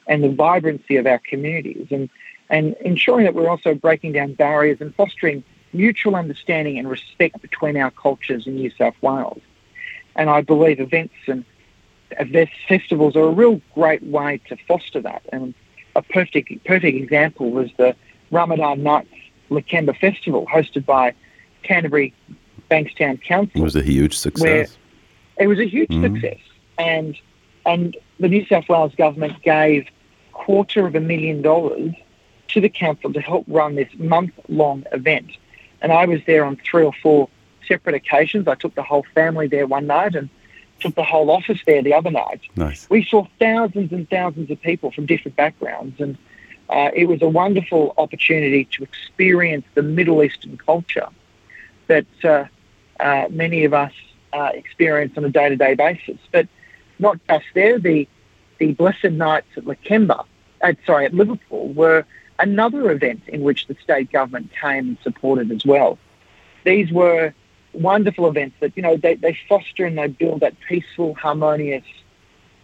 and 0.08 0.22
the 0.22 0.28
vibrancy 0.28 0.96
of 0.96 1.06
our 1.06 1.18
communities 1.18 1.86
and 1.90 2.08
and 2.48 2.74
ensuring 2.80 3.24
that 3.24 3.34
we're 3.34 3.48
also 3.48 3.74
breaking 3.74 4.12
down 4.12 4.34
barriers 4.34 4.80
and 4.80 4.94
fostering 4.94 5.42
mutual 5.72 6.14
understanding 6.14 6.78
and 6.78 6.88
respect 6.88 7.40
between 7.40 7.76
our 7.76 7.90
cultures 7.90 8.46
in 8.46 8.54
New 8.54 8.70
South 8.70 8.94
Wales. 9.02 9.40
And 10.14 10.30
I 10.30 10.42
believe 10.42 10.80
events 10.80 11.14
and 11.26 11.44
festivals 12.68 13.16
are 13.16 13.24
a 13.24 13.30
real 13.30 13.60
great 13.74 14.02
way 14.02 14.40
to 14.48 14.56
foster 14.68 15.00
that. 15.00 15.22
And 15.32 15.54
a 15.94 16.02
perfect 16.02 16.64
perfect 16.64 16.96
example 16.96 17.50
was 17.50 17.70
the 17.76 17.94
Ramadan 18.30 18.82
Nights 18.82 19.12
Lakemba 19.50 19.96
Festival 19.98 20.46
hosted 20.46 20.84
by 20.84 21.14
Canterbury 21.62 22.14
Bankstown 22.70 23.22
Council. 23.22 23.60
It 23.60 23.64
was 23.64 23.76
a 23.76 23.82
huge 23.82 24.16
success. 24.16 24.76
It 25.38 25.46
was 25.46 25.58
a 25.58 25.66
huge 25.66 25.90
mm-hmm. 25.90 26.14
success. 26.14 26.40
And 26.78 27.16
and 27.64 27.96
the 28.20 28.28
New 28.28 28.46
South 28.46 28.68
Wales 28.68 28.94
government 28.94 29.42
gave 29.42 29.86
quarter 30.32 30.86
of 30.86 30.94
a 30.94 31.00
million 31.00 31.42
dollars 31.42 31.92
to 32.48 32.60
the 32.60 32.68
council 32.68 33.12
to 33.12 33.20
help 33.20 33.44
run 33.48 33.74
this 33.74 33.88
month 33.98 34.32
long 34.48 34.84
event. 34.92 35.30
And 35.82 35.92
I 35.92 36.06
was 36.06 36.20
there 36.26 36.44
on 36.44 36.56
three 36.56 36.84
or 36.84 36.92
four 37.02 37.28
separate 37.66 37.94
occasions. 37.94 38.46
I 38.46 38.54
took 38.54 38.74
the 38.74 38.82
whole 38.82 39.04
family 39.14 39.48
there 39.48 39.66
one 39.66 39.86
night 39.86 40.14
and 40.14 40.28
took 40.80 40.94
the 40.94 41.02
whole 41.02 41.30
office 41.30 41.60
there 41.66 41.82
the 41.82 41.94
other 41.94 42.10
night. 42.10 42.40
Nice. 42.56 42.88
We 42.90 43.04
saw 43.04 43.26
thousands 43.38 43.92
and 43.92 44.08
thousands 44.08 44.50
of 44.50 44.60
people 44.60 44.90
from 44.92 45.06
different 45.06 45.36
backgrounds, 45.36 46.00
and 46.00 46.16
uh, 46.68 46.90
it 46.94 47.06
was 47.06 47.22
a 47.22 47.28
wonderful 47.28 47.94
opportunity 47.98 48.64
to 48.72 48.82
experience 48.82 49.64
the 49.74 49.82
Middle 49.82 50.22
Eastern 50.22 50.56
culture 50.58 51.08
that 51.86 52.06
uh, 52.24 52.44
uh, 53.00 53.26
many 53.30 53.64
of 53.64 53.72
us 53.72 53.92
uh, 54.32 54.50
experience 54.54 55.16
on 55.16 55.24
a 55.24 55.30
day 55.30 55.48
to 55.48 55.56
day 55.56 55.74
basis. 55.74 56.18
But 56.32 56.48
not 56.98 57.18
just 57.28 57.46
there, 57.54 57.78
the, 57.78 58.08
the 58.58 58.72
Blessed 58.72 59.12
Nights 59.12 59.46
at 59.56 59.64
Lakemba, 59.64 60.24
uh, 60.62 60.72
sorry, 60.84 61.06
at 61.06 61.14
Liverpool 61.14 61.68
were 61.68 62.04
another 62.38 62.90
event 62.90 63.22
in 63.28 63.42
which 63.42 63.66
the 63.66 63.76
state 63.82 64.12
government 64.12 64.50
came 64.60 64.88
and 64.88 64.98
supported 65.02 65.50
as 65.52 65.64
well. 65.64 65.98
These 66.64 66.90
were 66.92 67.32
wonderful 67.76 68.28
events 68.28 68.56
that, 68.60 68.72
you 68.76 68.82
know, 68.82 68.96
they, 68.96 69.14
they 69.14 69.36
foster 69.48 69.84
and 69.84 69.96
they 69.98 70.08
build 70.08 70.40
that 70.40 70.54
peaceful, 70.68 71.14
harmonious 71.14 71.84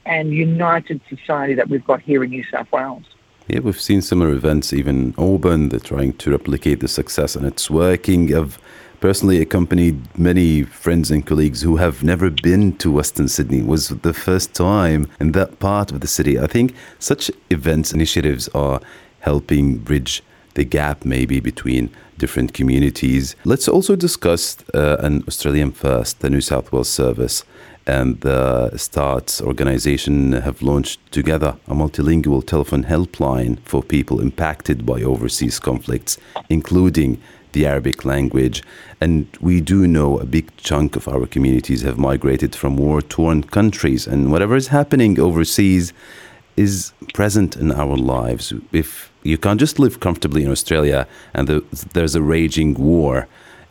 and 0.04 0.32
united 0.32 1.00
society 1.08 1.54
that 1.54 1.68
we've 1.68 1.84
got 1.84 2.00
here 2.00 2.24
in 2.24 2.30
New 2.30 2.44
South 2.44 2.70
Wales. 2.72 3.04
Yeah, 3.48 3.60
we've 3.60 3.80
seen 3.80 4.02
similar 4.02 4.32
events, 4.32 4.72
even 4.72 5.14
Auburn, 5.18 5.68
they're 5.68 5.80
trying 5.80 6.14
to 6.14 6.30
replicate 6.30 6.80
the 6.80 6.88
success 6.88 7.36
and 7.36 7.46
it's 7.46 7.70
working. 7.70 8.34
I've 8.34 8.58
personally 9.00 9.40
accompanied 9.40 10.16
many 10.16 10.62
friends 10.62 11.10
and 11.10 11.26
colleagues 11.26 11.62
who 11.62 11.76
have 11.76 12.04
never 12.04 12.30
been 12.30 12.76
to 12.76 12.90
Western 12.90 13.26
Sydney. 13.26 13.58
It 13.58 13.66
was 13.66 13.88
the 13.88 14.14
first 14.14 14.54
time 14.54 15.08
in 15.18 15.32
that 15.32 15.58
part 15.58 15.90
of 15.90 16.00
the 16.00 16.06
city. 16.06 16.38
I 16.38 16.46
think 16.46 16.74
such 17.00 17.30
events, 17.50 17.92
initiatives 17.92 18.48
are 18.54 18.80
helping 19.20 19.78
bridge 19.78 20.22
the 20.54 20.64
gap 20.64 21.04
maybe 21.04 21.40
between 21.40 21.90
different 22.18 22.52
communities. 22.54 23.34
Let's 23.44 23.68
also 23.68 23.96
discuss 23.96 24.56
uh, 24.74 24.96
an 25.00 25.24
Australian 25.26 25.72
first, 25.72 26.20
the 26.20 26.30
New 26.30 26.40
South 26.40 26.72
Wales 26.72 26.88
Service 26.88 27.44
and 27.86 28.20
the 28.20 28.70
STARTTS 28.76 29.42
organization 29.42 30.32
have 30.32 30.62
launched 30.62 31.00
together 31.10 31.56
a 31.66 31.74
multilingual 31.74 32.46
telephone 32.46 32.84
helpline 32.84 33.58
for 33.64 33.82
people 33.82 34.20
impacted 34.20 34.86
by 34.86 35.02
overseas 35.02 35.58
conflicts, 35.58 36.16
including 36.48 37.20
the 37.52 37.66
Arabic 37.66 38.04
language. 38.04 38.62
And 39.00 39.26
we 39.40 39.60
do 39.60 39.86
know 39.86 40.18
a 40.18 40.24
big 40.24 40.56
chunk 40.56 40.96
of 40.96 41.08
our 41.08 41.26
communities 41.26 41.82
have 41.82 41.98
migrated 41.98 42.54
from 42.54 42.76
war 42.76 43.02
torn 43.02 43.42
countries, 43.42 44.06
and 44.06 44.30
whatever 44.30 44.56
is 44.56 44.68
happening 44.68 45.18
overseas 45.18 45.92
is 46.56 46.92
present 47.14 47.56
in 47.56 47.72
our 47.72 47.96
lives. 47.96 48.52
If 48.72 49.10
you 49.22 49.38
can't 49.38 49.60
just 49.60 49.78
live 49.78 50.00
comfortably 50.00 50.44
in 50.44 50.50
Australia 50.50 51.06
and 51.34 51.48
the, 51.48 51.64
there's 51.92 52.14
a 52.14 52.22
raging 52.22 52.74
war 52.74 53.26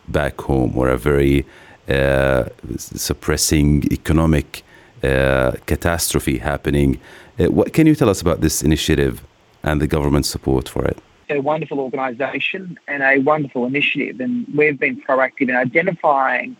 back 0.07 0.41
home 0.41 0.73
or 0.75 0.89
a 0.89 0.97
very 0.97 1.45
uh, 1.87 2.45
suppressing 2.77 3.83
economic 3.91 4.63
uh, 5.03 5.53
catastrophe 5.65 6.37
happening. 6.37 6.99
Uh, 7.39 7.45
what 7.45 7.73
can 7.73 7.87
you 7.87 7.95
tell 7.95 8.09
us 8.09 8.21
about 8.21 8.41
this 8.41 8.61
initiative 8.61 9.23
and 9.63 9.81
the 9.81 9.87
government 9.87 10.25
support 10.25 10.69
for 10.69 10.85
it? 10.85 10.97
A 11.29 11.39
wonderful 11.39 11.79
organisation 11.79 12.77
and 12.87 13.01
a 13.01 13.19
wonderful 13.19 13.65
initiative, 13.65 14.19
and 14.19 14.45
we've 14.53 14.79
been 14.79 15.01
proactive 15.01 15.49
in 15.49 15.55
identifying 15.55 16.55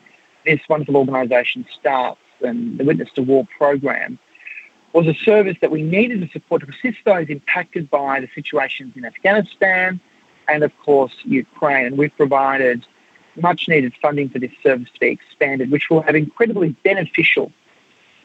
this 0.46 0.62
wonderful 0.70 0.98
organisation 0.98 1.66
STARTTS 1.80 2.20
and 2.42 2.80
the 2.80 2.84
Witness 2.84 3.10
to 3.16 3.22
War 3.22 3.46
program 3.58 4.18
was 4.94 5.08
a 5.08 5.14
service 5.14 5.58
that 5.62 5.72
we 5.72 5.82
needed 5.82 6.22
to 6.22 6.28
support 6.30 6.62
to 6.62 6.68
assist 6.70 7.00
those 7.06 7.28
impacted 7.30 7.90
by 7.90 8.20
the 8.20 8.30
situations 8.36 8.94
in 8.96 9.06
Afghanistan 9.06 10.00
and, 10.48 10.64
of 10.64 10.72
course, 10.80 11.14
Ukraine. 11.24 11.86
And 11.86 11.98
we've 11.98 12.16
provided 12.16 12.86
much 13.36 13.70
needed 13.70 13.94
funding 14.02 14.30
for 14.30 14.40
this 14.40 14.52
service 14.62 14.90
to 14.94 15.00
be 15.00 15.08
expanded, 15.08 15.72
which 15.72 15.90
will 15.90 16.02
have 16.02 16.16
incredibly 16.16 16.70
beneficial, 16.84 17.52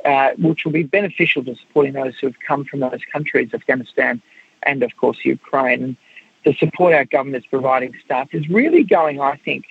uh, 0.05 0.31
which 0.39 0.65
will 0.65 0.73
be 0.73 0.83
beneficial 0.83 1.45
to 1.45 1.55
supporting 1.55 1.93
those 1.93 2.19
who 2.19 2.27
have 2.27 2.41
come 2.47 2.65
from 2.65 2.81
those 2.81 3.01
countries, 3.13 3.55
Afghanistan 3.55 4.21
and, 4.65 4.83
of 4.83 4.97
course, 4.97 5.19
Ukraine. 5.25 5.83
And 5.83 5.97
the 6.45 6.55
support 6.55 6.95
our 6.95 7.05
government 7.05 7.45
is 7.45 7.49
providing 7.49 7.95
staff 8.05 8.29
is 8.33 8.49
really 8.49 8.83
going, 8.83 9.21
I 9.21 9.37
think, 9.37 9.67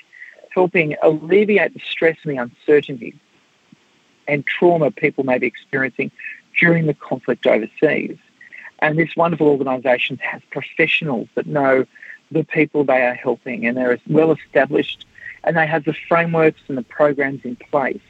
helping 0.52 0.96
alleviate 1.04 1.74
the 1.74 1.82
stress 1.82 2.18
and 2.24 2.38
the 2.38 2.42
uncertainty 2.42 3.20
and 4.28 4.46
trauma 4.46 4.92
people 4.92 5.24
may 5.24 5.38
be 5.38 5.48
experiencing 5.48 6.12
during 6.60 6.86
the 6.86 6.94
conflict 6.94 7.46
overseas. 7.48 8.18
And 8.80 8.98
this 8.98 9.16
wonderful 9.16 9.48
organisation 9.48 10.18
has 10.18 10.42
professionals 10.52 11.28
that 11.36 11.48
know 11.48 11.86
the 12.32 12.44
people 12.44 12.84
they 12.84 13.04
are 13.04 13.14
helping 13.14 13.66
and 13.66 13.78
they're 13.78 14.00
well 14.08 14.32
established 14.32 15.06
and 15.44 15.56
they 15.56 15.68
have 15.68 15.86
the 15.86 15.96
frameworks 16.08 16.62
and 16.68 16.78
the 16.78 16.84
programs 16.84 17.42
in 17.44 17.56
place 17.56 18.02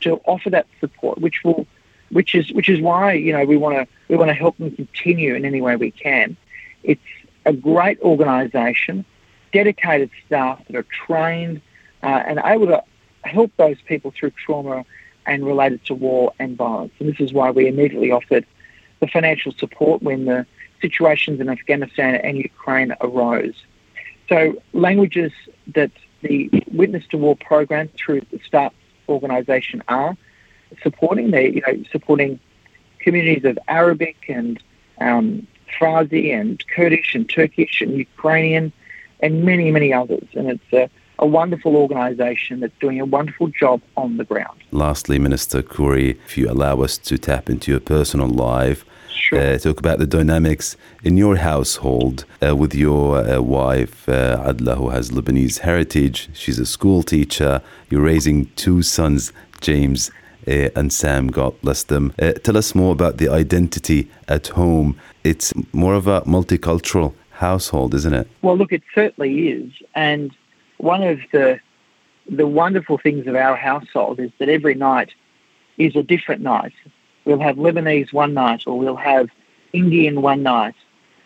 to 0.00 0.20
offer 0.24 0.50
that 0.50 0.66
support, 0.80 1.18
which 1.18 1.42
will 1.44 1.66
which 2.10 2.34
is 2.34 2.52
which 2.52 2.68
is 2.68 2.80
why 2.80 3.12
you 3.12 3.32
know 3.32 3.44
we 3.44 3.56
want 3.56 3.74
to 3.74 3.86
we 4.08 4.16
want 4.16 4.28
to 4.28 4.34
help 4.34 4.56
them 4.58 4.70
continue 4.70 5.34
in 5.34 5.44
any 5.44 5.60
way 5.60 5.76
we 5.76 5.90
can. 5.90 6.36
It's 6.82 7.00
a 7.44 7.52
great 7.52 8.00
organisation, 8.00 9.04
dedicated 9.52 10.10
staff 10.26 10.60
that 10.66 10.76
are 10.76 10.86
trained 11.06 11.60
uh, 12.02 12.22
and 12.26 12.40
able 12.44 12.66
to 12.66 12.82
help 13.24 13.52
those 13.56 13.80
people 13.86 14.12
through 14.16 14.30
trauma 14.32 14.84
and 15.26 15.44
related 15.44 15.84
to 15.86 15.94
war 15.94 16.32
and 16.38 16.56
violence. 16.56 16.92
And 16.98 17.08
this 17.08 17.20
is 17.20 17.32
why 17.32 17.50
we 17.50 17.66
immediately 17.66 18.10
offered 18.10 18.46
the 19.00 19.06
financial 19.06 19.52
support 19.52 20.02
when 20.02 20.24
the 20.24 20.46
situations 20.80 21.40
in 21.40 21.48
Afghanistan 21.48 22.16
and 22.16 22.36
Ukraine 22.36 22.94
arose. 23.00 23.54
So 24.28 24.60
languages 24.72 25.32
that 25.74 25.90
the 26.22 26.50
Witness 26.72 27.06
to 27.08 27.18
War 27.18 27.36
program 27.36 27.88
through 27.96 28.22
the 28.30 28.40
START 28.46 28.72
organisation 29.08 29.82
are 29.88 30.16
supporting. 30.82 31.30
They, 31.30 31.50
you 31.50 31.62
know, 31.66 31.84
supporting 31.92 32.40
communities 32.98 33.44
of 33.44 33.58
Arabic 33.68 34.16
and 34.28 34.60
um, 35.00 35.46
Farsi 35.78 36.34
and 36.38 36.62
Kurdish 36.68 37.14
and 37.14 37.28
Turkish 37.28 37.80
and 37.80 37.96
Ukrainian 37.96 38.72
and 39.20 39.44
many, 39.44 39.70
many 39.70 39.92
others. 39.92 40.26
And 40.34 40.50
it's 40.50 40.72
a 40.72 40.90
a 41.18 41.26
wonderful 41.26 41.76
organisation 41.76 42.60
that's 42.60 42.78
doing 42.80 43.00
a 43.00 43.04
wonderful 43.04 43.48
job 43.48 43.80
on 43.96 44.16
the 44.16 44.24
ground. 44.24 44.58
Lastly, 44.70 45.18
Minister 45.18 45.62
Coure, 45.62 46.16
if 46.24 46.36
you 46.36 46.50
allow 46.50 46.80
us 46.82 46.98
to 46.98 47.18
tap 47.18 47.48
into 47.48 47.70
your 47.70 47.80
personal 47.80 48.28
life, 48.28 48.84
sure. 49.10 49.40
uh, 49.40 49.58
talk 49.58 49.78
about 49.78 49.98
the 49.98 50.06
dynamics 50.06 50.76
in 51.02 51.16
your 51.16 51.36
household 51.36 52.24
uh, 52.46 52.54
with 52.54 52.74
your 52.74 53.18
uh, 53.18 53.40
wife, 53.40 54.08
uh, 54.08 54.52
Adla, 54.52 54.76
who 54.76 54.90
has 54.90 55.10
Lebanese 55.10 55.60
heritage. 55.60 56.28
She's 56.34 56.58
a 56.58 56.66
school 56.66 57.02
teacher. 57.02 57.62
You're 57.90 58.02
raising 58.02 58.46
two 58.56 58.82
sons, 58.82 59.32
James 59.60 60.10
uh, 60.46 60.70
and 60.76 60.92
Sam, 60.92 61.28
God 61.28 61.60
bless 61.60 61.82
them. 61.82 62.12
Uh, 62.18 62.32
tell 62.32 62.56
us 62.56 62.74
more 62.74 62.92
about 62.92 63.16
the 63.16 63.28
identity 63.28 64.10
at 64.28 64.48
home. 64.48 64.98
It's 65.24 65.52
more 65.72 65.94
of 65.94 66.06
a 66.06 66.20
multicultural 66.22 67.14
household, 67.30 67.94
isn't 67.94 68.14
it? 68.14 68.28
Well, 68.42 68.56
look, 68.56 68.72
it 68.72 68.82
certainly 68.94 69.48
is. 69.48 69.72
And 69.94 70.30
one 70.78 71.02
of 71.02 71.18
the 71.32 71.60
the 72.28 72.46
wonderful 72.46 72.98
things 72.98 73.26
of 73.26 73.36
our 73.36 73.56
household 73.56 74.18
is 74.18 74.30
that 74.38 74.48
every 74.48 74.74
night 74.74 75.10
is 75.78 75.94
a 75.94 76.02
different 76.02 76.42
night. 76.42 76.72
We'll 77.24 77.38
have 77.38 77.56
Lebanese 77.56 78.12
one 78.12 78.34
night, 78.34 78.64
or 78.66 78.78
we'll 78.78 78.96
have 78.96 79.28
Indian 79.72 80.22
one 80.22 80.42
night, 80.42 80.74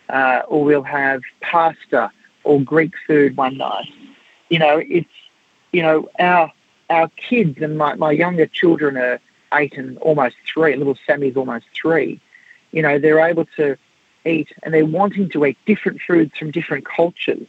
uh, 0.09 0.41
or 0.47 0.63
we'll 0.63 0.83
have 0.83 1.21
pasta 1.41 2.11
or 2.43 2.61
Greek 2.61 2.93
food 3.07 3.37
one 3.37 3.57
night. 3.57 3.87
You 4.49 4.59
know, 4.59 4.81
it's 4.85 5.09
you 5.71 5.81
know 5.81 6.09
our 6.19 6.51
our 6.89 7.07
kids 7.09 7.61
and 7.61 7.77
my, 7.77 7.95
my 7.95 8.11
younger 8.11 8.45
children 8.45 8.97
are 8.97 9.19
eight 9.53 9.77
and 9.77 9.97
almost 9.99 10.35
three. 10.51 10.75
Little 10.75 10.97
Sammy's 11.07 11.37
almost 11.37 11.65
three. 11.73 12.19
You 12.71 12.81
know, 12.81 12.99
they're 12.99 13.25
able 13.25 13.45
to 13.57 13.77
eat 14.25 14.49
and 14.63 14.73
they're 14.73 14.85
wanting 14.85 15.29
to 15.29 15.45
eat 15.45 15.57
different 15.65 16.01
foods 16.01 16.37
from 16.37 16.51
different 16.51 16.85
cultures. 16.85 17.47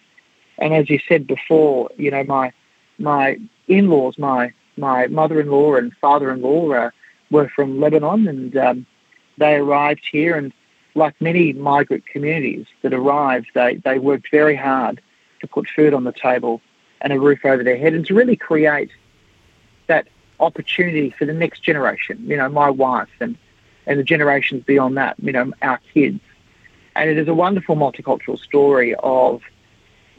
And 0.63 0.73
as 0.73 0.89
you 0.89 1.01
said 1.09 1.27
before, 1.27 1.91
you 1.99 2.11
know, 2.11 2.25
my 2.25 2.53
my 2.99 3.37
in-laws, 3.67 4.17
my 4.17 4.53
my 4.77 5.09
mother-in-law 5.09 5.75
and 5.75 5.93
father-in-law 6.01 6.73
uh, 6.73 6.91
were 7.31 7.49
from 7.49 7.81
Lebanon, 7.81 8.29
and 8.29 8.57
um, 8.57 8.87
they 9.39 9.57
arrived 9.57 10.07
here. 10.11 10.37
And 10.37 10.53
like 10.95 11.15
many 11.21 11.53
migrant 11.53 12.07
communities 12.07 12.67
that 12.83 12.95
arrived, 12.95 13.49
they 13.55 13.77
they 13.85 13.99
worked 13.99 14.31
very 14.31 14.55
hard 14.55 15.03
to 15.41 15.47
put 15.49 15.69
food 15.69 15.95
on 15.95 16.05
the 16.05 16.13
table 16.13 16.61
and 17.01 17.13
a 17.13 17.19
roof 17.19 17.45
over 17.45 17.65
their 17.65 17.77
head, 17.77 17.95
and 17.95 18.07
to 18.07 18.15
really 18.15 18.37
create 18.37 18.91
that 19.89 20.07
opportunity 20.39 21.11
for 21.19 21.25
the 21.25 21.35
next 21.35 21.65
generation. 21.65 22.17
You 22.25 22.37
know, 22.37 22.49
my 22.49 22.71
wife 22.71 23.15
and 23.21 23.37
and 23.87 23.99
the 23.99 24.05
generations 24.05 24.63
beyond 24.63 24.97
that. 24.97 25.17
You 25.19 25.33
know, 25.33 25.53
our 25.61 25.81
kids. 25.93 26.21
And 26.95 27.11
it 27.11 27.19
is 27.19 27.27
a 27.27 27.35
wonderful 27.35 27.75
multicultural 27.75 28.39
story 28.39 28.95
of, 28.97 29.41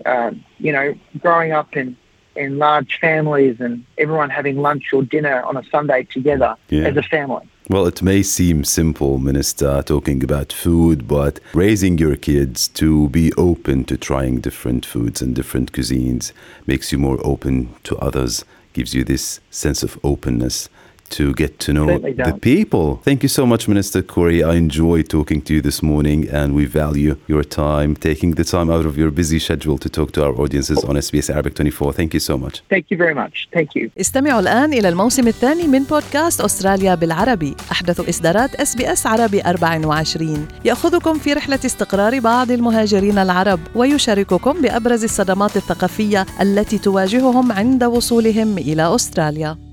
uh, 0.06 0.32
you 0.60 0.72
know, 0.72 0.94
growing 1.20 1.52
up 1.52 1.76
in 1.76 1.96
in 2.36 2.58
large 2.58 2.98
families 3.00 3.58
and 3.60 3.86
everyone 4.00 4.28
having 4.28 4.58
lunch 4.58 4.92
or 4.92 5.04
dinner 5.04 5.44
on 5.44 5.56
a 5.56 5.64
Sunday 5.66 6.02
together 6.04 6.56
Yeah. 6.70 6.88
as 6.88 6.98
a 6.98 7.04
family. 7.04 7.48
Well, 7.70 7.86
it 7.86 8.02
may 8.02 8.24
seem 8.24 8.64
simple, 8.64 9.20
Minister, 9.20 9.84
talking 9.84 10.24
about 10.24 10.52
food, 10.52 11.08
but 11.08 11.40
raising 11.54 12.00
your 12.00 12.16
kids 12.16 12.68
to 12.70 13.08
be 13.10 13.32
open 13.38 13.84
to 13.86 13.98
trying 13.98 14.40
different 14.42 14.84
foods 14.84 15.22
and 15.22 15.36
different 15.36 15.74
cuisines 15.74 16.34
makes 16.66 16.92
you 16.92 16.98
more 16.98 17.20
open 17.24 17.70
to 17.84 17.96
others, 18.00 18.44
gives 18.74 18.96
you 18.96 19.04
this 19.04 19.40
sense 19.52 19.84
of 19.84 20.00
openness 20.04 20.70
to 21.10 21.34
get 21.34 21.60
to 21.60 21.74
know 21.74 21.88
the 22.30 22.38
people. 22.42 23.02
Thank 23.04 23.24
you 23.24 23.30
so 23.30 23.46
much, 23.46 23.68
Minister 23.68 24.02
Coure. 24.02 24.44
I 24.52 24.56
enjoyed 24.56 25.10
talking 25.10 25.42
to 25.44 25.54
you 25.56 25.62
this 25.62 25.82
morning, 25.84 26.28
and 26.30 26.56
we 26.56 26.66
value 26.66 27.16
your 27.28 27.44
time, 27.44 27.96
taking 27.96 28.32
the 28.32 28.44
time 28.44 28.70
out 28.70 28.86
of 28.86 28.98
your 28.98 29.12
busy 29.12 29.40
schedule 29.40 29.78
to 29.78 29.90
talk 29.90 30.12
to 30.14 30.24
our 30.26 30.34
audiences 30.42 30.84
on 30.84 30.96
SBS 30.96 31.30
Arabic 31.30 31.56
24. 31.56 31.94
Thank 31.94 32.14
you 32.14 32.20
so 32.20 32.38
much. 32.38 32.62
Thank 32.70 32.86
you 32.92 32.98
very 32.98 33.14
much. 33.14 33.48
Thank 33.54 33.76
you. 33.76 33.90
استمعوا 33.98 34.40
الآن 34.40 34.74
إلى 34.74 34.90
الموسم 34.90 35.28
الثاني 35.28 35.68
من 35.68 35.84
بودكاست 35.84 36.42
أستراليا 36.42 36.96
بالعربي 36.96 37.56
أحدث 37.72 38.10
إصدارات 38.10 38.56
اس 38.56 38.76
بي 38.76 38.92
اس 38.92 39.08
عربي 39.08 39.42
24 39.42 40.48
يأخذكم 40.66 41.14
في 41.14 41.34
رحلة 41.34 41.60
استقرار 41.66 42.20
بعض 42.20 42.52
المهاجرين 42.52 43.18
العرب 43.18 43.60
ويشارككم 43.76 44.62
بأبرز 44.62 45.04
الصدمات 45.04 45.58
الثقافية 45.58 46.26
التي 46.42 46.78
تواجههم 46.78 47.52
عند 47.52 47.84
وصولهم 47.84 48.58
إلى 48.58 48.96
أستراليا 48.96 49.73